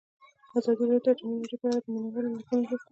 ازادي 0.57 0.83
راډیو 0.87 1.03
د 1.03 1.07
اټومي 1.13 1.33
انرژي 1.35 1.57
په 1.61 1.65
اړه 1.69 1.79
د 1.83 1.87
مینه 1.93 2.09
والو 2.11 2.37
لیکونه 2.39 2.61
لوستي. 2.61 2.77